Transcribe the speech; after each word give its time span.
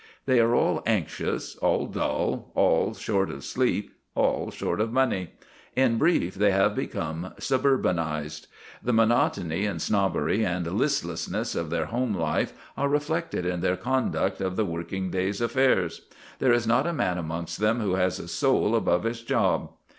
They 0.25 0.39
are 0.39 0.55
all 0.55 0.81
anxious, 0.87 1.55
all 1.57 1.85
dull, 1.85 2.51
all 2.55 2.95
short 2.95 3.29
of 3.29 3.43
sleep, 3.43 3.91
all 4.15 4.49
short 4.49 4.81
of 4.81 4.91
money. 4.91 5.33
In 5.75 5.99
brief, 5.99 6.33
they 6.33 6.49
have 6.49 6.73
become 6.75 7.33
suburbanized. 7.37 8.47
The 8.81 8.93
monotony 8.93 9.67
and 9.67 9.79
snobbery 9.79 10.43
and 10.43 10.65
listlessness 10.65 11.53
of 11.53 11.69
their 11.69 11.85
home 11.85 12.15
life 12.15 12.53
are 12.75 12.89
reflected 12.89 13.45
in 13.45 13.61
their 13.61 13.77
conduct 13.77 14.41
of 14.41 14.55
the 14.55 14.65
working 14.65 15.11
day's 15.11 15.39
affairs. 15.39 16.01
There 16.39 16.51
is 16.51 16.65
not 16.65 16.87
a 16.87 16.93
man 16.93 17.19
amongst 17.19 17.59
them 17.59 17.79
who 17.79 17.93
has 17.93 18.17
a 18.17 18.27
soul 18.27 18.75
above 18.75 19.03
his 19.03 19.21
job. 19.21 19.71